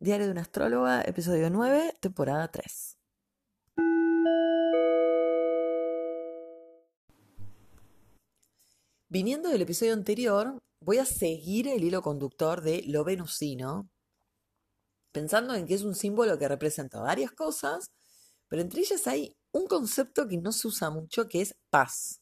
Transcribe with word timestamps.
Diario 0.00 0.26
de 0.26 0.32
una 0.32 0.42
astróloga, 0.42 1.02
episodio 1.02 1.50
9, 1.50 1.96
temporada 1.98 2.46
3. 2.46 2.96
Viniendo 9.08 9.48
del 9.48 9.62
episodio 9.62 9.94
anterior, 9.94 10.56
voy 10.80 10.98
a 10.98 11.04
seguir 11.04 11.66
el 11.66 11.82
hilo 11.82 12.00
conductor 12.02 12.60
de 12.60 12.84
lo 12.86 13.02
venusino, 13.02 13.90
pensando 15.10 15.56
en 15.56 15.66
que 15.66 15.74
es 15.74 15.82
un 15.82 15.96
símbolo 15.96 16.38
que 16.38 16.46
representa 16.46 17.00
varias 17.00 17.32
cosas, 17.32 17.90
pero 18.46 18.62
entre 18.62 18.82
ellas 18.82 19.04
hay 19.08 19.36
un 19.50 19.66
concepto 19.66 20.28
que 20.28 20.38
no 20.38 20.52
se 20.52 20.68
usa 20.68 20.90
mucho, 20.90 21.26
que 21.26 21.40
es 21.40 21.56
paz. 21.70 22.20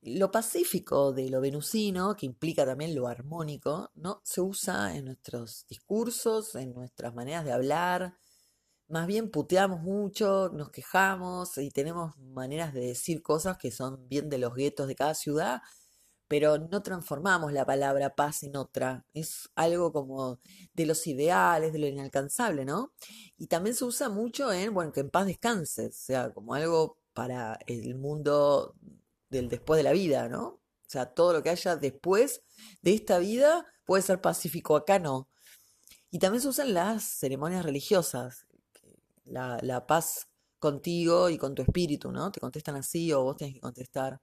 Lo 0.00 0.30
pacífico 0.30 1.12
de 1.12 1.28
lo 1.28 1.40
venusino, 1.40 2.14
que 2.14 2.26
implica 2.26 2.64
también 2.64 2.94
lo 2.94 3.08
armónico, 3.08 3.90
no 3.96 4.20
se 4.24 4.40
usa 4.40 4.96
en 4.96 5.06
nuestros 5.06 5.66
discursos, 5.68 6.54
en 6.54 6.72
nuestras 6.72 7.14
maneras 7.14 7.44
de 7.44 7.52
hablar. 7.52 8.16
Más 8.88 9.06
bien 9.08 9.30
puteamos 9.30 9.80
mucho, 9.80 10.50
nos 10.54 10.70
quejamos 10.70 11.58
y 11.58 11.70
tenemos 11.70 12.16
maneras 12.18 12.72
de 12.72 12.80
decir 12.80 13.22
cosas 13.22 13.58
que 13.58 13.72
son 13.72 14.08
bien 14.08 14.30
de 14.30 14.38
los 14.38 14.54
guetos 14.54 14.86
de 14.88 14.94
cada 14.94 15.14
ciudad, 15.14 15.62
pero 16.28 16.58
no 16.58 16.82
transformamos 16.82 17.52
la 17.52 17.66
palabra 17.66 18.14
paz 18.14 18.44
en 18.44 18.56
otra. 18.56 19.04
Es 19.14 19.50
algo 19.56 19.92
como 19.92 20.38
de 20.74 20.86
los 20.86 21.06
ideales, 21.08 21.72
de 21.72 21.80
lo 21.80 21.86
inalcanzable, 21.88 22.64
¿no? 22.64 22.92
Y 23.36 23.48
también 23.48 23.74
se 23.74 23.84
usa 23.84 24.08
mucho 24.10 24.52
en, 24.52 24.72
bueno, 24.74 24.92
que 24.92 25.00
en 25.00 25.10
paz 25.10 25.26
descanses, 25.26 25.96
o 25.96 26.06
sea, 26.06 26.32
como 26.32 26.54
algo 26.54 26.98
para 27.14 27.58
el 27.66 27.96
mundo 27.96 28.76
del 29.28 29.48
después 29.48 29.78
de 29.78 29.84
la 29.84 29.92
vida, 29.92 30.28
¿no? 30.28 30.46
O 30.88 30.90
sea, 30.90 31.12
todo 31.12 31.34
lo 31.34 31.42
que 31.42 31.50
haya 31.50 31.76
después 31.76 32.42
de 32.80 32.94
esta 32.94 33.18
vida 33.18 33.66
puede 33.84 34.02
ser 34.02 34.20
pacífico, 34.20 34.76
acá 34.76 34.98
no. 34.98 35.28
Y 36.10 36.18
también 36.18 36.40
se 36.40 36.48
usan 36.48 36.72
las 36.72 37.04
ceremonias 37.04 37.64
religiosas, 37.64 38.46
la, 39.24 39.86
paz 39.86 40.28
contigo 40.58 41.28
y 41.28 41.38
con 41.38 41.54
tu 41.54 41.62
espíritu, 41.62 42.10
¿no? 42.10 42.32
Te 42.32 42.40
contestan 42.40 42.76
así 42.76 43.12
o 43.12 43.22
vos 43.22 43.36
tienes 43.36 43.56
que 43.56 43.60
contestar 43.60 44.20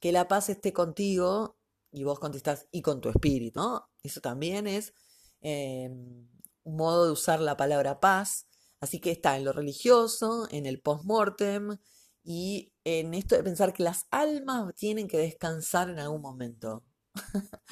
que 0.00 0.12
la 0.12 0.26
paz 0.28 0.48
esté 0.48 0.72
contigo 0.72 1.58
y 1.92 2.04
vos 2.04 2.18
contestás 2.18 2.66
y 2.72 2.82
con 2.82 3.00
tu 3.00 3.10
espíritu, 3.10 3.60
¿no? 3.60 3.90
Eso 4.02 4.20
también 4.20 4.66
es 4.66 4.94
em, 5.42 6.28
un 6.64 6.76
modo 6.76 7.06
de 7.06 7.12
usar 7.12 7.40
la 7.40 7.56
palabra 7.56 8.00
paz. 8.00 8.48
Así 8.80 8.98
que 9.00 9.12
está 9.12 9.36
en 9.36 9.44
lo 9.44 9.52
religioso, 9.52 10.48
en 10.50 10.66
el 10.66 10.80
post-mortem 10.80 11.78
y 12.24 12.72
en 12.84 13.14
esto 13.14 13.36
de 13.36 13.42
pensar 13.42 13.72
que 13.72 13.82
las 13.82 14.06
almas 14.10 14.74
tienen 14.74 15.08
que 15.08 15.18
descansar 15.18 15.90
en 15.90 15.98
algún 15.98 16.20
momento. 16.20 16.84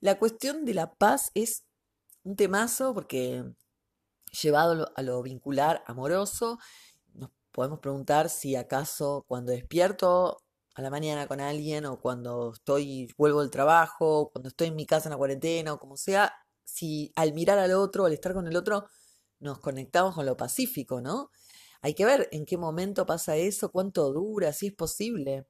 la 0.00 0.18
cuestión 0.18 0.64
de 0.64 0.74
la 0.74 0.94
paz 0.94 1.30
es 1.34 1.64
un 2.24 2.36
temazo 2.36 2.94
porque 2.94 3.44
llevado 4.42 4.90
a 4.94 5.02
lo 5.02 5.22
vincular 5.22 5.82
amoroso, 5.86 6.58
nos 7.14 7.30
podemos 7.52 7.80
preguntar 7.80 8.28
si 8.28 8.56
acaso 8.56 9.24
cuando 9.26 9.52
despierto 9.52 10.38
a 10.74 10.82
la 10.82 10.90
mañana 10.90 11.26
con 11.26 11.40
alguien 11.40 11.86
o 11.86 12.00
cuando 12.00 12.52
estoy, 12.52 13.12
vuelvo 13.16 13.40
del 13.40 13.50
trabajo, 13.50 14.20
o 14.20 14.30
cuando 14.30 14.48
estoy 14.48 14.68
en 14.68 14.76
mi 14.76 14.86
casa 14.86 15.08
en 15.08 15.12
la 15.12 15.16
cuarentena 15.16 15.72
o 15.72 15.78
como 15.78 15.96
sea, 15.96 16.32
si 16.64 17.12
al 17.16 17.32
mirar 17.32 17.58
al 17.58 17.72
otro, 17.72 18.04
al 18.04 18.12
estar 18.12 18.32
con 18.32 18.46
el 18.46 18.56
otro, 18.56 18.86
nos 19.40 19.58
conectamos 19.58 20.14
con 20.14 20.26
lo 20.26 20.36
pacífico, 20.36 21.00
¿no? 21.00 21.30
Hay 21.80 21.94
que 21.94 22.04
ver 22.04 22.28
en 22.32 22.44
qué 22.44 22.56
momento 22.56 23.06
pasa 23.06 23.36
eso, 23.36 23.70
cuánto 23.70 24.12
dura, 24.12 24.52
si 24.52 24.68
es 24.68 24.74
posible. 24.74 25.46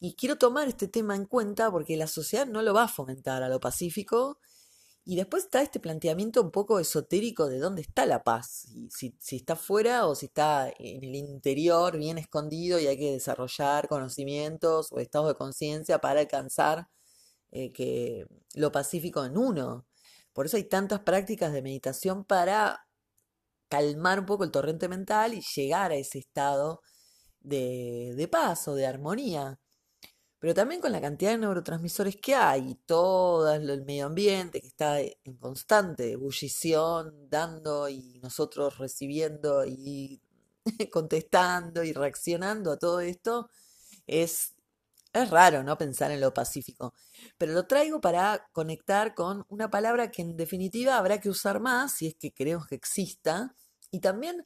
Y 0.00 0.14
quiero 0.14 0.36
tomar 0.36 0.68
este 0.68 0.88
tema 0.88 1.14
en 1.14 1.26
cuenta 1.26 1.70
porque 1.70 1.96
la 1.96 2.08
sociedad 2.08 2.46
no 2.46 2.62
lo 2.62 2.74
va 2.74 2.84
a 2.84 2.88
fomentar 2.88 3.42
a 3.42 3.48
lo 3.48 3.60
pacífico 3.60 4.38
y 5.04 5.16
después 5.16 5.44
está 5.44 5.62
este 5.62 5.80
planteamiento 5.80 6.40
un 6.40 6.52
poco 6.52 6.78
esotérico 6.78 7.48
de 7.48 7.58
dónde 7.58 7.82
está 7.82 8.06
la 8.06 8.22
paz, 8.22 8.68
si, 8.88 9.16
está 9.30 9.56
fuera 9.56 10.06
o 10.06 10.14
si 10.14 10.26
está 10.26 10.72
en 10.78 11.02
el 11.02 11.16
interior, 11.16 11.98
bien 11.98 12.18
escondido 12.18 12.78
y 12.78 12.86
hay 12.86 12.96
que 12.96 13.12
desarrollar 13.12 13.88
conocimientos 13.88 14.92
o 14.92 15.00
estados 15.00 15.28
de 15.28 15.34
conciencia 15.34 15.98
para 16.00 16.20
alcanzar 16.20 16.88
eh, 17.50 18.26
lo 18.54 18.70
pacífico 18.70 19.24
en 19.24 19.36
uno. 19.36 19.86
Por 20.32 20.46
eso 20.46 20.56
hay 20.56 20.64
tantas 20.64 21.00
prácticas 21.00 21.52
de 21.52 21.62
meditación 21.62 22.24
para 22.24 22.86
calmar 23.72 24.20
un 24.20 24.26
poco 24.26 24.44
el 24.44 24.50
torrente 24.50 24.88
mental 24.88 25.34
y 25.34 25.42
llegar 25.56 25.92
a 25.92 25.96
ese 25.96 26.18
estado 26.18 26.82
de, 27.40 28.14
de 28.16 28.28
paz 28.28 28.68
o 28.68 28.74
de 28.74 28.86
armonía 28.86 29.58
pero 30.42 30.54
también 30.54 30.80
con 30.80 30.90
la 30.90 31.00
cantidad 31.00 31.30
de 31.30 31.38
neurotransmisores 31.38 32.16
que 32.16 32.34
hay 32.34 32.70
y 32.70 32.74
todo 32.74 33.54
el 33.54 33.84
medio 33.84 34.06
ambiente 34.06 34.60
que 34.60 34.66
está 34.66 34.98
en 35.00 35.36
constante 35.38 36.10
ebullición, 36.10 37.30
dando 37.30 37.88
y 37.88 38.18
nosotros 38.20 38.76
recibiendo 38.76 39.64
y 39.64 40.20
contestando 40.90 41.84
y 41.84 41.92
reaccionando 41.92 42.72
a 42.72 42.76
todo 42.76 42.98
esto, 43.00 43.50
es, 44.08 44.56
es 45.12 45.30
raro 45.30 45.62
no 45.62 45.78
pensar 45.78 46.10
en 46.10 46.20
lo 46.20 46.34
pacífico. 46.34 46.92
Pero 47.38 47.52
lo 47.52 47.68
traigo 47.68 48.00
para 48.00 48.48
conectar 48.52 49.14
con 49.14 49.44
una 49.48 49.70
palabra 49.70 50.10
que 50.10 50.22
en 50.22 50.36
definitiva 50.36 50.98
habrá 50.98 51.20
que 51.20 51.28
usar 51.28 51.60
más 51.60 51.92
si 51.92 52.08
es 52.08 52.16
que 52.16 52.32
queremos 52.32 52.66
que 52.66 52.74
exista 52.74 53.54
y 53.92 54.00
también 54.00 54.44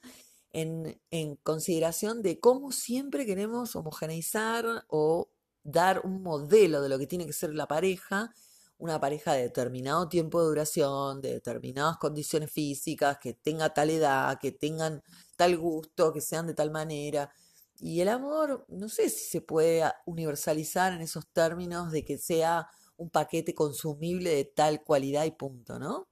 en, 0.53 1.37
consideración 1.43 2.21
de 2.23 2.41
cómo 2.41 2.73
siempre 2.73 3.25
queremos 3.25 3.77
homogeneizar 3.77 4.85
o 4.89 5.31
dar 5.63 6.01
un 6.05 6.23
modelo 6.23 6.83
de 6.83 6.89
lo 6.89 6.99
que 6.99 7.07
tiene 7.07 7.27
que 7.27 7.33
ser 7.33 7.55
la 7.55 7.69
pareja, 7.69 8.35
una 8.79 9.01
pareja 9.01 9.35
de 9.35 9.43
determinado 9.43 10.09
tiempo 10.09 10.41
de 10.41 10.49
duración, 10.49 11.21
de 11.21 11.35
determinadas 11.35 11.97
condiciones 11.99 12.51
físicas, 12.51 13.19
que 13.19 13.35
tenga 13.35 13.73
tal 13.73 13.91
edad, 13.91 14.39
que 14.41 14.53
tengan 14.53 15.03
tal 15.37 15.57
gusto, 15.57 16.13
que 16.13 16.21
sean 16.21 16.47
de 16.47 16.55
tal 16.55 16.71
manera. 16.71 17.31
Y 17.79 18.01
el 18.01 18.09
amor, 18.09 18.67
no 18.69 18.89
sé 18.89 19.09
si 19.11 19.27
se 19.31 19.41
puede 19.43 19.85
universalizar 20.07 20.93
en 20.93 21.03
esos 21.03 21.27
términos 21.29 21.93
de 21.93 22.05
que 22.05 22.19
sea 22.19 22.69
un 22.97 23.11
paquete 23.11 23.55
consumible 23.55 24.31
de 24.31 24.45
tal 24.45 24.83
cualidad 24.83 25.25
y 25.25 25.31
punto, 25.31 25.79
¿no? 25.79 26.09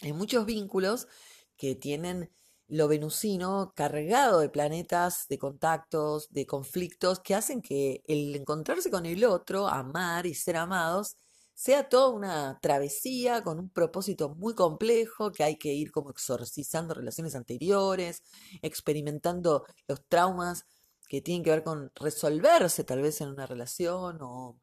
Hay 0.00 0.12
muchos 0.12 0.46
vínculos 0.46 1.08
que 1.56 1.74
tienen 1.74 2.30
lo 2.68 2.88
venusino 2.88 3.72
cargado 3.76 4.40
de 4.40 4.48
planetas, 4.48 5.26
de 5.28 5.38
contactos, 5.38 6.28
de 6.30 6.46
conflictos 6.46 7.20
que 7.20 7.34
hacen 7.34 7.60
que 7.62 8.02
el 8.06 8.34
encontrarse 8.34 8.90
con 8.90 9.06
el 9.06 9.24
otro, 9.24 9.68
amar 9.68 10.26
y 10.26 10.34
ser 10.34 10.56
amados, 10.56 11.16
sea 11.54 11.88
toda 11.88 12.08
una 12.08 12.58
travesía 12.60 13.42
con 13.42 13.58
un 13.58 13.70
propósito 13.70 14.30
muy 14.30 14.54
complejo, 14.54 15.32
que 15.32 15.44
hay 15.44 15.56
que 15.58 15.72
ir 15.72 15.92
como 15.92 16.10
exorcizando 16.10 16.94
relaciones 16.94 17.34
anteriores, 17.34 18.22
experimentando 18.62 19.64
los 19.86 20.04
traumas 20.08 20.64
que 21.08 21.20
tienen 21.20 21.44
que 21.44 21.50
ver 21.50 21.62
con 21.62 21.92
resolverse 21.94 22.84
tal 22.84 23.02
vez 23.02 23.20
en 23.20 23.28
una 23.28 23.46
relación 23.46 24.18
o... 24.22 24.58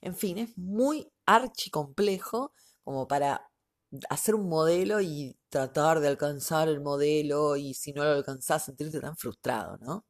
En 0.00 0.16
fin, 0.16 0.38
es 0.38 0.56
muy 0.58 1.10
archicomplejo 1.24 2.52
como 2.82 3.08
para 3.08 3.50
hacer 4.08 4.34
un 4.34 4.48
modelo 4.48 5.00
y 5.00 5.36
tratar 5.48 6.00
de 6.00 6.08
alcanzar 6.08 6.68
el 6.68 6.80
modelo 6.80 7.56
y 7.56 7.74
si 7.74 7.92
no 7.92 8.04
lo 8.04 8.10
alcanzás 8.10 8.64
sentirte 8.64 9.00
tan 9.00 9.16
frustrado, 9.16 9.78
¿no? 9.78 10.04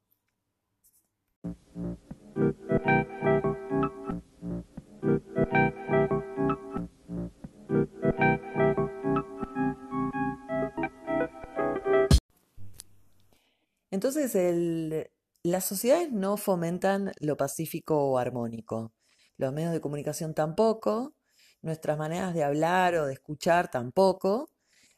Entonces, 13.91 14.35
el, 14.35 15.09
las 15.43 15.65
sociedades 15.65 16.11
no 16.11 16.37
fomentan 16.37 17.13
lo 17.21 17.37
pacífico 17.37 18.11
o 18.11 18.17
armónico. 18.17 18.93
Los 19.37 19.53
medios 19.53 19.71
de 19.71 19.79
comunicación 19.79 20.33
tampoco 20.33 21.13
nuestras 21.61 21.97
maneras 21.97 22.33
de 22.33 22.43
hablar 22.43 22.95
o 22.95 23.05
de 23.07 23.13
escuchar 23.13 23.69
tampoco. 23.71 24.49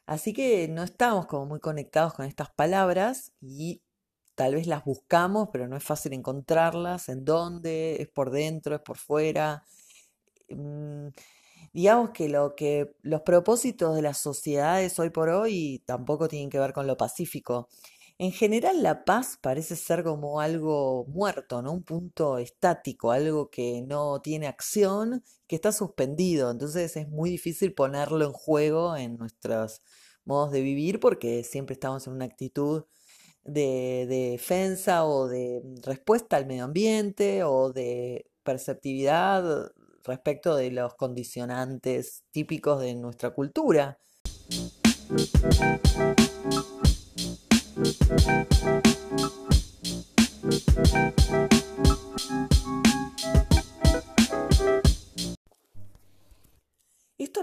Así 0.05 0.33
que 0.33 0.67
no 0.69 0.83
estamos 0.83 1.27
como 1.27 1.45
muy 1.45 1.59
conectados 1.59 2.13
con 2.13 2.25
estas 2.25 2.49
palabras 2.51 3.33
y 3.41 3.81
tal 4.35 4.55
vez 4.55 4.67
las 4.67 4.85
buscamos, 4.85 5.49
pero 5.51 5.67
no 5.67 5.77
es 5.77 5.83
fácil 5.83 6.13
encontrarlas, 6.13 7.09
en 7.09 7.25
dónde, 7.25 8.01
es 8.01 8.07
por 8.09 8.31
dentro, 8.31 8.75
es 8.75 8.81
por 8.81 8.97
fuera. 8.97 9.63
Mm, 10.49 11.09
digamos 11.73 12.11
que 12.11 12.29
lo 12.29 12.55
que 12.55 12.95
los 13.01 13.21
propósitos 13.21 13.95
de 13.95 14.01
las 14.03 14.17
sociedades 14.19 14.99
hoy 14.99 15.09
por 15.11 15.29
hoy 15.29 15.83
tampoco 15.85 16.27
tienen 16.27 16.49
que 16.49 16.59
ver 16.59 16.73
con 16.73 16.87
lo 16.87 16.97
pacífico. 16.97 17.69
En 18.19 18.31
general 18.31 18.81
la 18.81 19.05
paz 19.05 19.37
parece 19.39 19.75
ser 19.75 20.03
como 20.03 20.41
algo 20.41 21.05
muerto, 21.05 21.61
¿no? 21.61 21.71
Un 21.71 21.83
punto 21.83 22.39
estático, 22.39 23.11
algo 23.11 23.51
que 23.51 23.83
no 23.83 24.21
tiene 24.21 24.47
acción, 24.47 25.23
que 25.45 25.55
está 25.55 25.71
suspendido. 25.71 26.49
Entonces 26.49 26.97
es 26.97 27.07
muy 27.07 27.29
difícil 27.29 27.75
ponerlo 27.75 28.25
en 28.25 28.33
juego 28.33 28.97
en 28.97 29.17
nuestros 29.17 29.81
modos 30.25 30.51
de 30.51 30.61
vivir 30.61 30.99
porque 30.99 31.43
siempre 31.43 31.73
estamos 31.73 32.07
en 32.07 32.13
una 32.13 32.25
actitud 32.25 32.85
de, 33.43 34.07
de 34.09 34.31
defensa 34.31 35.05
o 35.05 35.27
de 35.27 35.61
respuesta 35.83 36.37
al 36.37 36.47
medio 36.47 36.63
ambiente 36.63 37.43
o 37.43 37.71
de 37.71 38.31
perceptividad 38.43 39.71
respecto 40.03 40.55
de 40.55 40.71
los 40.71 40.95
condicionantes 40.95 42.23
típicos 42.31 42.81
de 42.81 42.95
nuestra 42.95 43.29
cultura. 43.31 43.99
Esto 47.77 47.93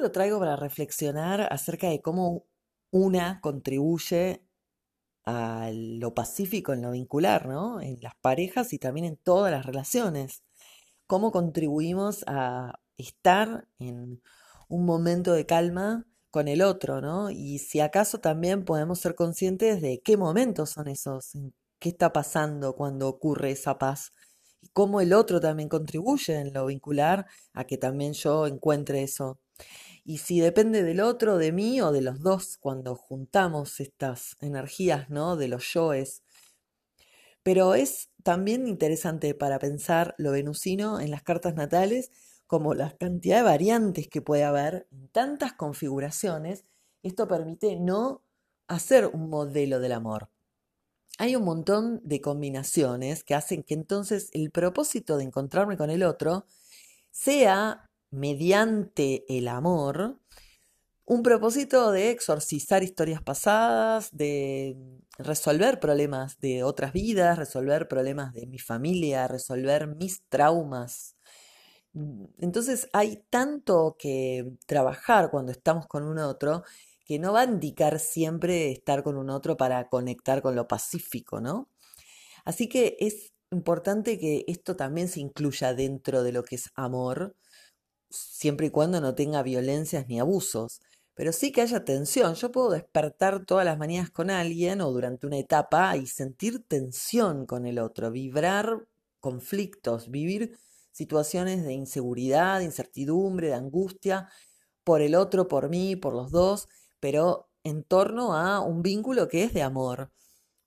lo 0.01 0.11
traigo 0.11 0.41
para 0.41 0.57
reflexionar 0.57 1.53
acerca 1.53 1.89
de 1.89 2.03
cómo 2.03 2.47
una 2.91 3.41
contribuye 3.41 4.45
a 5.25 5.71
lo 5.73 6.15
pacífico 6.15 6.73
en 6.73 6.83
lo 6.83 6.91
vincular, 6.91 7.47
¿no? 7.47 7.81
En 7.81 7.99
las 8.01 8.17
parejas 8.17 8.73
y 8.73 8.81
también 8.81 9.07
en 9.07 9.17
todas 9.17 9.53
las 9.53 9.65
relaciones. 9.65 10.43
Cómo 11.07 11.31
contribuimos 11.31 12.25
a 12.27 12.81
estar 12.97 13.69
en 13.79 14.21
un 14.69 14.85
momento 14.85 15.33
de 15.33 15.47
calma 15.47 16.09
con 16.35 16.49
el 16.49 16.63
otro, 16.63 17.01
¿no? 17.01 17.31
Y 17.31 17.61
si 17.61 17.79
acaso 17.79 18.19
también 18.19 18.65
podemos 18.65 18.99
ser 18.99 19.15
conscientes 19.15 19.81
de 19.81 20.01
qué 20.03 20.17
momentos 20.17 20.71
son 20.71 20.89
esos, 20.89 21.31
qué 21.79 21.91
está 21.91 22.13
pasando 22.13 22.75
cuando 22.75 23.07
ocurre 23.09 23.53
esa 23.53 23.79
paz 23.79 24.11
y 24.61 24.67
cómo 24.71 25.01
el 25.01 25.13
otro 25.13 25.39
también 25.39 25.69
contribuye 25.69 26.35
en 26.35 26.53
lo 26.53 26.67
vincular 26.67 27.27
a 27.53 27.63
que 27.69 27.79
también 27.79 28.15
yo 28.15 28.49
encuentre 28.49 29.05
eso 29.05 29.39
y 30.05 30.19
si 30.19 30.41
depende 30.41 30.83
del 30.83 31.01
otro, 31.01 31.39
de 31.39 31.53
mí 31.53 31.81
o 31.81 31.93
de 31.93 32.03
los 32.03 32.19
dos, 32.19 32.57
cuando 32.59 32.97
juntamos 32.97 33.79
estas 33.79 34.37
energías, 34.41 35.11
¿no? 35.11 35.37
De 35.37 35.47
los 35.47 35.73
yoes. 35.73 36.25
Pero 37.45 37.77
es 37.77 38.11
también 38.25 38.67
interesante 38.67 39.37
para 39.37 39.61
pensar 39.61 40.17
lo 40.19 40.33
venusino 40.33 40.99
en 40.99 41.13
las 41.13 41.23
cartas 41.23 41.55
natales, 41.55 42.11
como 42.47 42.75
la 42.75 42.97
cantidad 42.97 43.39
de 43.39 43.43
variantes 43.43 44.09
que 44.09 44.23
puede 44.23 44.45
haber 44.45 44.87
en 44.91 45.09
tantas 45.09 45.55
configuraciones. 45.55 46.65
Esto 47.03 47.29
permite 47.29 47.77
no 47.77 48.23
hacer 48.69 49.07
un 49.07 49.29
modelo 49.31 49.81
del 49.81 49.93
amor. 49.93 50.31
Hay 51.19 51.37
un 51.37 51.45
montón 51.45 52.01
de 52.05 52.21
combinaciones 52.21 53.23
que 53.25 53.35
hacen 53.35 53.63
que 53.63 53.75
entonces 53.75 54.31
el 54.33 54.51
propósito 54.51 55.17
de 55.17 55.25
encontrarme 55.25 55.77
con 55.77 55.91
el 55.91 56.03
otro 56.03 56.47
sea 57.11 57.89
mediante 58.11 59.25
el 59.29 59.49
amor 59.49 60.19
un 61.07 61.23
propósito 61.23 61.93
de 61.93 62.11
exorcizar 62.11 62.83
historias 62.83 63.23
pasadas, 63.23 64.09
de 64.17 64.77
resolver 65.19 65.79
problemas 65.79 66.41
de 66.41 66.63
otras 66.63 66.93
vidas, 66.93 67.39
resolver 67.39 67.89
problemas 67.89 68.33
de 68.33 68.47
mi 68.47 68.59
familia, 68.59 69.29
resolver 69.29 69.87
mis 69.87 70.23
traumas. 70.29 71.14
Entonces 72.39 72.89
hay 72.93 73.25
tanto 73.31 73.97
que 73.99 74.53
trabajar 74.67 75.31
cuando 75.31 75.53
estamos 75.53 75.87
con 75.87 76.03
un 76.05 76.19
otro 76.19 76.65
que 77.05 77.19
no 77.19 77.33
va 77.33 77.43
a 77.43 77.45
indicar 77.45 78.01
siempre 78.01 78.73
estar 78.73 79.03
con 79.03 79.17
un 79.17 79.31
otro 79.31 79.57
para 79.57 79.89
conectar 79.89 80.43
con 80.43 80.57
lo 80.57 80.67
pacífico, 80.67 81.41
¿no? 81.41 81.69
Así 82.45 82.69
que 82.69 82.97
es 83.01 83.33
importante 83.51 84.19
que 84.19 84.45
esto 84.49 84.77
también 84.77 85.09
se 85.09 85.21
incluya 85.21 85.75
dentro 85.75 86.23
de 86.23 86.33
lo 86.33 86.43
que 86.45 86.57
es 86.57 86.71
amor, 86.75 87.37
siempre 88.11 88.69
y 88.69 88.71
cuando 88.71 89.01
no 89.01 89.15
tenga 89.15 89.43
violencias 89.43 90.09
ni 90.09 90.21
abusos, 90.21 90.81
pero 91.15 91.33
sí 91.33 91.53
que 91.53 91.63
haya 91.63 91.85
tensión. 91.85 92.35
Yo 92.35 92.51
puedo 92.51 92.71
despertar 92.71 93.45
todas 93.47 93.65
las 93.65 93.79
mañanas 93.79 94.11
con 94.11 94.31
alguien 94.31 94.81
o 94.81 94.91
durante 94.91 95.27
una 95.27 95.39
etapa 95.39 95.97
y 95.97 96.07
sentir 96.07 96.65
tensión 96.67 97.47
con 97.47 97.67
el 97.67 97.79
otro, 97.79 98.11
vibrar 98.11 98.87
conflictos, 99.21 100.11
vivir 100.11 100.59
situaciones 100.95 101.65
de 101.65 101.75
inseguridad, 101.75 102.61
de 102.61 102.65
incertidumbre, 102.65 103.49
de 103.49 103.55
angustia 103.55 104.31
por 104.85 105.03
el 105.03 105.15
otro, 105.15 105.49
por 105.49 105.69
mí, 105.69 105.97
por 105.97 106.15
los 106.15 106.31
dos, 106.31 106.69
pero 107.01 107.51
en 107.65 107.85
torno 107.85 108.35
a 108.35 108.61
un 108.61 108.83
vínculo 108.83 109.29
que 109.29 109.45
es 109.45 109.53
de 109.53 109.63
amor 109.63 110.11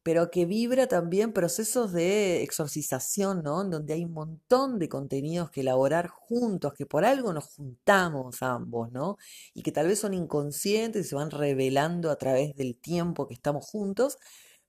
pero 0.07 0.31
que 0.31 0.45
vibra 0.45 0.87
también 0.87 1.33
procesos 1.33 1.91
de 1.91 2.41
exorcización, 2.41 3.43
¿no? 3.43 3.61
En 3.61 3.69
donde 3.69 3.93
hay 3.93 4.05
un 4.05 4.13
montón 4.13 4.79
de 4.79 4.87
contenidos 4.87 5.51
que 5.51 5.59
elaborar 5.59 6.07
juntos, 6.07 6.73
que 6.75 6.85
por 6.85 7.03
algo 7.03 7.33
nos 7.33 7.43
juntamos 7.47 8.41
ambos, 8.41 8.89
¿no? 8.93 9.17
Y 9.53 9.63
que 9.63 9.73
tal 9.73 9.87
vez 9.87 9.99
son 9.99 10.13
inconscientes 10.13 11.05
y 11.05 11.09
se 11.09 11.15
van 11.15 11.29
revelando 11.29 12.09
a 12.09 12.15
través 12.15 12.55
del 12.55 12.79
tiempo 12.79 13.27
que 13.27 13.33
estamos 13.33 13.65
juntos, 13.65 14.17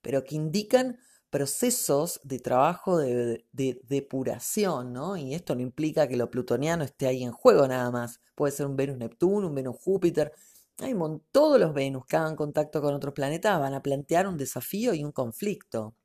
pero 0.01 0.25
que 0.25 0.35
indican 0.35 0.99
procesos 1.29 2.19
de 2.23 2.39
trabajo 2.39 2.97
de, 2.97 3.45
de, 3.51 3.81
depuración, 3.87 4.93
¿no? 4.93 5.17
Y 5.17 5.33
esto 5.33 5.55
no 5.55 5.61
implica 5.61 6.07
que 6.07 6.17
lo 6.17 6.29
plutoniano 6.31 6.83
esté 6.83 7.07
ahí 7.07 7.23
en 7.23 7.31
juego 7.31 7.67
nada 7.67 7.91
más. 7.91 8.19
Puede 8.35 8.51
ser 8.51 8.65
un 8.65 8.75
Venus-Neptuno, 8.75 9.47
un 9.47 9.55
Venus-Júpiter, 9.55 10.33
hay 10.81 10.95
todos 11.31 11.59
los 11.59 11.73
Venus 11.73 12.05
que 12.05 12.15
hagan 12.15 12.35
contacto 12.37 12.81
con 12.81 12.93
otros 12.93 13.13
planetas 13.13 13.59
van 13.59 13.73
a 13.73 13.81
plantear 13.81 14.27
un 14.27 14.37
desafío 14.37 14.93
y 14.93 15.03
un 15.03 15.11
conflicto. 15.11 15.95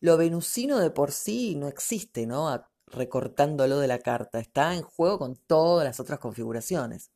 Lo 0.00 0.16
venusino 0.16 0.78
de 0.78 0.90
por 0.90 1.12
sí 1.12 1.56
no 1.56 1.68
existe, 1.68 2.26
¿no? 2.26 2.64
recortándolo 2.86 3.80
de 3.80 3.86
la 3.86 3.98
carta, 3.98 4.38
está 4.38 4.74
en 4.74 4.82
juego 4.82 5.18
con 5.18 5.36
todas 5.36 5.84
las 5.84 6.00
otras 6.00 6.18
configuraciones. 6.20 7.10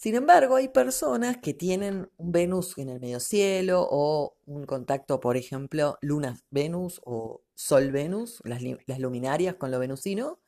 Sin 0.00 0.14
embargo, 0.14 0.56
hay 0.56 0.68
personas 0.68 1.36
que 1.36 1.52
tienen 1.52 2.10
un 2.16 2.32
Venus 2.32 2.78
en 2.78 2.88
el 2.88 3.00
medio 3.00 3.20
cielo 3.20 3.86
o 3.90 4.34
un 4.46 4.64
contacto, 4.64 5.20
por 5.20 5.36
ejemplo, 5.36 5.98
Luna-Venus 6.00 7.02
o 7.04 7.42
Sol-Venus, 7.54 8.40
las, 8.44 8.62
las 8.86 8.98
luminarias 8.98 9.56
con 9.56 9.70
lo 9.70 9.78
venusino, 9.78 10.38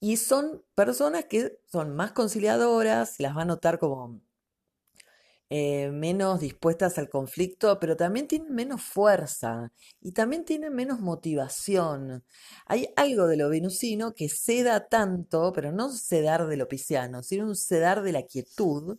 y 0.00 0.18
son 0.18 0.62
personas 0.74 1.24
que 1.24 1.58
son 1.64 1.96
más 1.96 2.12
conciliadoras, 2.12 3.18
las 3.20 3.34
va 3.34 3.40
a 3.40 3.46
notar 3.46 3.78
como 3.78 4.20
eh, 5.56 5.92
menos 5.92 6.40
dispuestas 6.40 6.98
al 6.98 7.08
conflicto, 7.08 7.78
pero 7.78 7.96
también 7.96 8.26
tienen 8.26 8.52
menos 8.52 8.82
fuerza 8.82 9.70
y 10.00 10.10
también 10.10 10.44
tienen 10.44 10.74
menos 10.74 10.98
motivación. 10.98 12.24
Hay 12.66 12.88
algo 12.96 13.28
de 13.28 13.36
lo 13.36 13.48
venusino 13.50 14.16
que 14.16 14.28
ceda 14.28 14.88
tanto, 14.88 15.52
pero 15.52 15.70
no 15.70 15.92
cedar 15.92 16.48
de 16.48 16.56
lo 16.56 16.66
pisciano, 16.66 17.22
sino 17.22 17.46
un 17.46 17.54
cedar 17.54 18.02
de 18.02 18.10
la 18.10 18.24
quietud, 18.24 18.98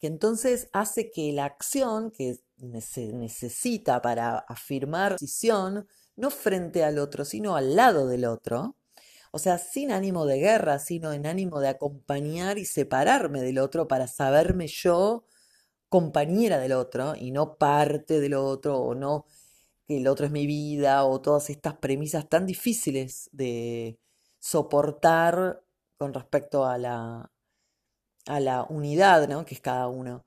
que 0.00 0.08
entonces 0.08 0.68
hace 0.72 1.12
que 1.12 1.32
la 1.32 1.44
acción 1.44 2.10
que 2.10 2.40
se 2.80 3.12
necesita 3.12 4.02
para 4.02 4.38
afirmar 4.38 5.12
decisión, 5.12 5.86
no 6.16 6.30
frente 6.30 6.82
al 6.82 6.98
otro, 6.98 7.24
sino 7.24 7.54
al 7.54 7.76
lado 7.76 8.08
del 8.08 8.24
otro, 8.24 8.76
o 9.30 9.38
sea, 9.38 9.58
sin 9.58 9.92
ánimo 9.92 10.26
de 10.26 10.38
guerra, 10.38 10.80
sino 10.80 11.12
en 11.12 11.24
ánimo 11.24 11.60
de 11.60 11.68
acompañar 11.68 12.58
y 12.58 12.64
separarme 12.64 13.42
del 13.42 13.60
otro 13.60 13.86
para 13.86 14.08
saberme 14.08 14.66
yo 14.66 15.24
compañera 15.94 16.58
del 16.58 16.72
otro 16.72 17.14
y 17.14 17.30
no 17.30 17.56
parte 17.56 18.18
del 18.18 18.34
otro 18.34 18.80
o 18.80 18.96
no 18.96 19.26
que 19.86 19.98
el 19.98 20.08
otro 20.08 20.26
es 20.26 20.32
mi 20.32 20.44
vida 20.44 21.04
o 21.04 21.20
todas 21.20 21.50
estas 21.50 21.74
premisas 21.74 22.28
tan 22.28 22.46
difíciles 22.46 23.30
de 23.30 24.00
soportar 24.40 25.62
con 25.96 26.12
respecto 26.12 26.66
a 26.66 26.78
la, 26.78 27.30
a 28.26 28.40
la 28.40 28.64
unidad 28.64 29.28
¿no? 29.28 29.44
que 29.44 29.54
es 29.54 29.60
cada 29.60 29.86
uno. 29.86 30.24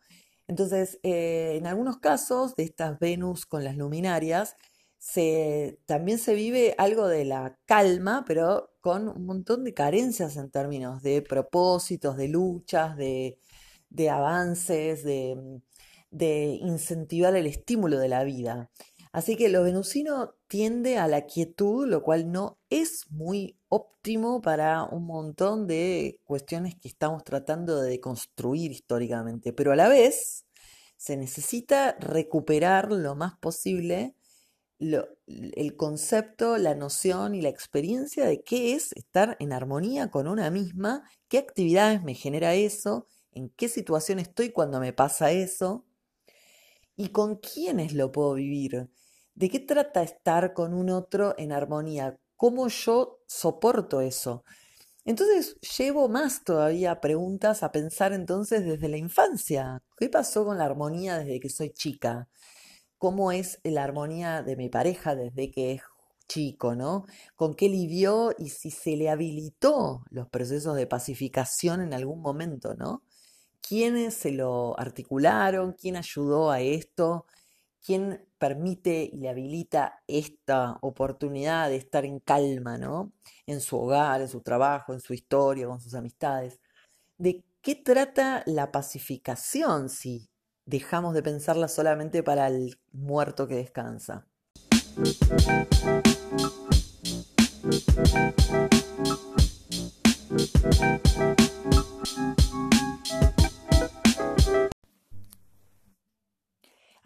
Entonces, 0.48 1.02
eh, 1.04 1.56
en 1.58 1.68
algunos 1.68 1.98
casos 1.98 2.56
de 2.56 2.64
estas 2.64 2.98
Venus 2.98 3.46
con 3.46 3.66
las 3.66 3.76
luminarias, 3.76 4.56
se, 4.98 5.82
también 5.86 6.18
se 6.18 6.34
vive 6.34 6.76
algo 6.78 7.10
de 7.10 7.26
la 7.26 7.60
calma, 7.66 8.24
pero 8.26 8.72
con 8.80 9.10
un 9.10 9.26
montón 9.26 9.66
de 9.66 9.74
carencias 9.74 10.38
en 10.38 10.50
términos 10.50 11.04
de 11.04 11.22
propósitos, 11.22 12.16
de 12.16 12.30
luchas, 12.30 12.96
de, 12.96 13.38
avances, 14.10 15.04
de, 15.04 15.62
de, 16.12 16.60
incentivar 16.62 17.36
el 17.36 17.48
estímulo 17.48 18.00
de 18.00 18.10
la 18.10 18.24
vida. 18.24 18.70
Así 19.12 19.36
que 19.36 19.50
lo 19.50 19.64
venusino 19.64 20.36
tiende 20.48 20.98
a 20.98 21.08
la 21.08 21.26
quietud, 21.26 21.88
lo 21.88 22.04
cual 22.04 22.32
no 22.32 22.60
es 22.70 23.10
muy 23.10 23.58
óptimo 23.70 24.42
para 24.42 24.84
un 24.84 25.06
montón 25.06 25.68
de 25.68 26.20
cuestiones 26.24 26.76
que 26.76 26.88
estamos 26.88 27.24
tratando 27.24 27.82
de 27.82 27.90
deconstruir 27.90 28.72
históricamente, 28.72 29.54
pero 29.54 29.72
a 29.72 29.76
la 29.76 29.90
vez 29.90 30.46
se 30.98 31.18
necesita 31.18 31.98
recuperar 32.00 32.92
lo 32.92 33.16
más 33.16 33.38
posible 33.40 34.16
el 34.80 35.76
concepto, 35.76 36.58
la 36.58 36.76
noción 36.76 37.34
y 37.34 37.42
la 37.42 37.50
experiencia 37.50 38.26
de 38.26 38.44
qué 38.44 38.74
es 38.74 38.92
estar 38.94 39.36
en 39.40 39.52
armonía 39.52 40.12
con 40.12 40.28
una 40.28 40.52
misma, 40.52 41.04
qué 41.28 41.40
actividades 41.40 42.04
me 42.04 42.14
genera 42.14 42.54
eso, 42.54 43.08
en 43.38 43.50
qué 43.52 43.70
situación 43.70 44.20
estoy 44.20 44.52
cuando 44.52 44.80
me 44.80 44.94
pasa 44.94 45.32
eso 45.32 45.86
y 46.96 47.10
con 47.10 47.38
quiénes 47.38 47.94
lo 47.94 48.12
puedo 48.12 48.34
vivir. 48.34 48.90
¿De 49.36 49.50
qué 49.50 49.60
trata 49.60 50.04
estar 50.04 50.54
con 50.54 50.74
un 50.74 50.90
otro 50.90 51.36
en 51.38 51.52
armonía? 51.52 52.20
¿Cómo 52.36 52.68
yo 52.68 53.20
soporto 53.28 54.02
eso? 54.02 54.44
Entonces 55.06 55.58
llevo 55.78 56.10
más 56.10 56.44
todavía 56.44 57.00
preguntas 57.00 57.64
a 57.64 57.72
pensar 57.72 58.12
entonces 58.14 58.66
desde 58.66 58.90
la 58.90 58.98
infancia. 58.98 59.82
¿Qué 59.98 60.10
pasó 60.10 60.44
con 60.44 60.58
la 60.58 60.66
armonía 60.66 61.18
desde 61.20 61.40
que 61.40 61.50
soy 61.50 61.70
chica? 61.70 62.28
cómo 62.98 63.32
es 63.32 63.60
la 63.64 63.84
armonía 63.84 64.44
de 64.44 64.56
mi 64.56 64.70
pareja 64.70 65.16
desde 65.16 65.52
que 65.52 65.74
es 65.74 65.82
chico, 66.28 66.76
¿no? 66.76 67.06
Con 67.36 67.56
qué 67.56 67.70
lidió 67.70 68.34
y 68.38 68.50
si 68.50 68.72
se 68.72 68.98
le 68.98 69.10
habilitó 69.10 70.04
los 70.10 70.28
procesos 70.30 70.76
de 70.76 70.88
pacificación 70.88 71.82
en 71.82 71.94
algún 71.94 72.22
momento, 72.22 72.76
¿no? 72.76 73.04
Quiénes 73.68 74.14
se 74.14 74.32
lo 74.32 74.80
articularon, 74.80 75.74
quién 75.74 75.98
ayudó 75.98 76.52
a 76.52 76.62
esto, 76.62 77.26
quién 77.86 78.26
permite 78.38 79.10
y 79.12 79.18
le 79.18 79.30
habilita 79.30 80.02
esta 80.08 80.78
oportunidad 80.82 81.70
de 81.70 81.76
estar 81.76 82.06
en 82.06 82.20
calma, 82.20 82.78
¿no? 82.78 83.12
En 83.46 83.60
su 83.62 83.78
hogar, 83.78 84.22
en 84.22 84.30
su 84.30 84.42
trabajo, 84.42 84.94
en 84.94 85.02
su 85.02 85.14
historia, 85.14 85.68
con 85.68 85.82
sus 85.82 85.94
amistades. 85.96 86.60
¿De 87.18 87.44
qué 87.62 87.76
trata 87.76 88.44
la 88.46 88.72
pacificación 88.72 89.90
si 89.90 90.30
dejamos 90.66 91.14
de 91.14 91.24
pensarla 91.24 91.68
solamente 91.68 92.24
para 92.24 92.48
el 92.48 92.80
muerto 92.92 93.48
que 93.48 93.56
descansa? 93.56 94.28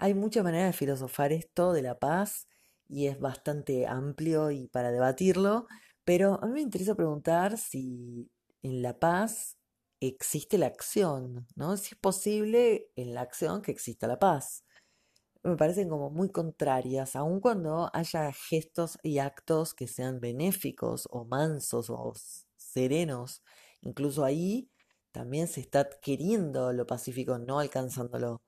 Hay 0.01 0.15
muchas 0.15 0.43
maneras 0.43 0.69
de 0.73 0.77
filosofar 0.79 1.31
esto 1.31 1.73
de 1.73 1.83
la 1.83 1.99
paz 1.99 2.47
y 2.87 3.05
es 3.05 3.19
bastante 3.19 3.85
amplio 3.85 4.49
y 4.49 4.67
para 4.67 4.91
debatirlo, 4.91 5.67
pero 6.03 6.39
a 6.41 6.47
mí 6.47 6.53
me 6.53 6.61
interesa 6.61 6.95
preguntar 6.95 7.55
si 7.59 8.31
en 8.63 8.81
la 8.81 8.97
paz 8.97 9.59
existe 9.99 10.57
la 10.57 10.65
acción, 10.65 11.45
¿no? 11.55 11.77
Si 11.77 11.93
es 11.93 11.99
posible 11.99 12.89
en 12.95 13.13
la 13.13 13.21
acción 13.21 13.61
que 13.61 13.71
exista 13.71 14.07
la 14.07 14.17
paz. 14.17 14.65
Me 15.43 15.55
parecen 15.57 15.89
como 15.89 16.09
muy 16.09 16.31
contrarias, 16.31 17.15
aun 17.15 17.39
cuando 17.39 17.89
haya 17.93 18.31
gestos 18.33 18.97
y 19.03 19.19
actos 19.19 19.73
que 19.75 19.87
sean 19.87 20.19
benéficos 20.19 21.07
o 21.11 21.25
mansos 21.25 21.89
o 21.91 22.13
serenos. 22.57 23.43
Incluso 23.81 24.25
ahí 24.25 24.71
también 25.11 25.47
se 25.47 25.61
está 25.61 25.87
queriendo 26.01 26.73
lo 26.73 26.87
pacífico, 26.87 27.37
no 27.39 27.59
alcanzándolo. 27.59 28.43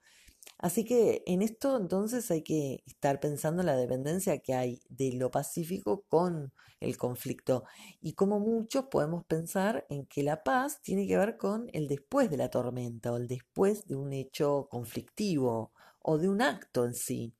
Así 0.57 0.85
que 0.85 1.23
en 1.25 1.41
esto 1.41 1.77
entonces 1.77 2.31
hay 2.31 2.41
que 2.41 2.83
estar 2.85 3.19
pensando 3.19 3.61
en 3.61 3.65
la 3.67 3.75
dependencia 3.75 4.39
que 4.39 4.53
hay 4.53 4.81
de 4.89 5.11
lo 5.13 5.29
pacífico 5.29 6.05
con 6.07 6.53
el 6.79 6.97
conflicto 6.97 7.63
y 8.01 8.13
como 8.13 8.39
muchos 8.39 8.85
podemos 8.85 9.25
pensar 9.25 9.85
en 9.89 10.05
que 10.05 10.23
la 10.23 10.43
paz 10.43 10.81
tiene 10.81 11.07
que 11.07 11.17
ver 11.17 11.37
con 11.37 11.69
el 11.73 11.87
después 11.87 12.29
de 12.29 12.37
la 12.37 12.49
tormenta 12.49 13.11
o 13.11 13.17
el 13.17 13.27
después 13.27 13.87
de 13.87 13.95
un 13.95 14.13
hecho 14.13 14.67
conflictivo 14.69 15.71
o 16.01 16.17
de 16.17 16.29
un 16.29 16.41
acto 16.41 16.85
en 16.85 16.93
sí. 16.93 17.33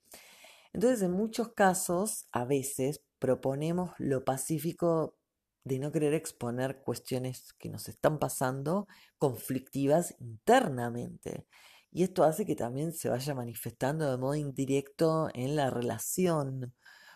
Entonces 0.74 1.02
en 1.02 1.12
muchos 1.12 1.54
casos 1.54 2.26
a 2.32 2.46
veces 2.46 3.02
proponemos 3.20 3.92
lo 4.00 4.26
pacífico 4.26 5.16
de 5.64 5.80
no 5.80 5.92
querer 5.92 6.14
exponer 6.14 6.82
cuestiones 6.82 7.54
que 7.54 7.70
nos 7.70 7.88
están 7.88 8.20
pasando 8.20 8.88
conflictivas 9.18 10.16
internamente. 10.20 11.48
Y 11.96 12.02
esto 12.04 12.24
hace 12.24 12.44
que 12.46 12.56
también 12.56 12.92
se 12.92 13.08
vaya 13.08 13.36
manifestando 13.36 14.10
de 14.10 14.18
modo 14.18 14.34
indirecto 14.34 15.30
en 15.36 15.56
la 15.56 15.70
relación. 15.70 16.74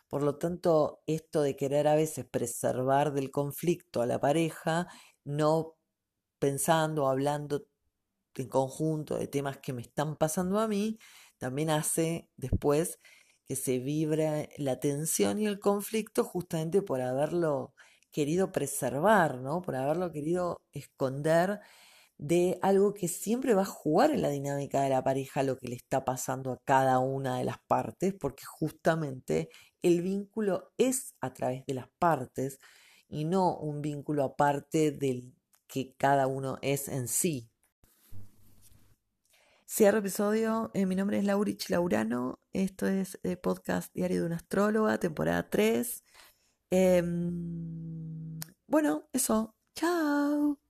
Por 0.08 0.22
lo 0.22 0.38
tanto, 0.38 1.02
esto 1.08 1.42
de 1.42 1.56
querer 1.56 1.88
a 1.88 1.96
veces 1.96 2.26
preservar 2.26 3.12
del 3.12 3.32
conflicto 3.32 4.02
a 4.02 4.06
la 4.06 4.20
pareja, 4.20 4.88
no 5.24 5.76
pensando 6.38 7.06
o 7.06 7.08
hablando 7.08 7.66
en 8.36 8.50
conjunto 8.50 9.18
de 9.18 9.28
temas 9.28 9.58
que 9.58 9.74
me 9.74 9.82
están 9.82 10.16
pasando 10.16 10.60
a 10.60 10.68
mí, 10.68 11.00
también 11.40 11.72
hace 11.72 12.30
después 12.38 13.00
que 13.46 13.56
se 13.56 13.80
vibre 13.80 14.50
la 14.58 14.80
tensión 14.80 15.40
y 15.40 15.48
el 15.48 15.60
conflicto 15.60 16.24
justamente 16.24 16.84
por 16.84 17.02
haberlo 17.02 17.74
querido 18.12 18.52
preservar, 18.52 19.40
¿no? 19.40 19.64
Por 19.64 19.76
haberlo 19.76 20.12
querido 20.12 20.62
esconder 20.72 21.62
de 22.18 22.58
algo 22.62 22.94
que 22.94 23.08
siempre 23.08 23.54
va 23.54 23.62
a 23.62 23.66
jugar 23.66 24.12
en 24.12 24.22
la 24.22 24.30
dinámica 24.30 24.82
de 24.82 24.90
la 24.90 25.04
pareja 25.04 25.44
lo 25.44 25.58
que 25.58 25.68
le 25.68 25.76
está 25.76 26.04
pasando 26.04 26.52
a 26.52 26.60
cada 26.66 27.00
una 27.00 27.38
de 27.38 27.46
las 27.46 27.60
partes, 27.68 28.14
porque 28.20 28.44
justamente 28.46 29.50
el 29.82 30.02
vínculo 30.02 30.72
es 30.78 31.14
a 31.22 31.34
través 31.34 31.66
de 31.66 31.76
las 31.76 31.90
partes 32.00 32.60
y 33.08 33.26
no 33.26 33.56
un 33.58 33.82
vínculo 33.82 34.24
aparte 34.24 34.92
del 34.92 35.34
que 35.68 35.94
cada 35.98 36.28
uno 36.28 36.58
es 36.62 36.88
en 36.88 37.08
sí. 37.08 37.50
Cierro 39.70 39.98
episodio, 39.98 40.72
eh, 40.74 40.86
mi 40.86 40.96
nombre 40.96 41.20
es 41.20 41.26
Laurich 41.26 41.70
Laurano, 41.70 42.40
esto 42.54 42.88
es 42.88 43.20
el 43.24 43.38
podcast 43.38 43.94
Diario 43.94 44.22
de 44.22 44.28
una 44.28 44.38
Astróloga, 44.38 44.98
temporada 44.98 45.50
3. 45.50 46.04
Em, 46.72 48.40
bueno, 48.66 49.10
eso, 49.14 49.56
chao. 49.76 50.67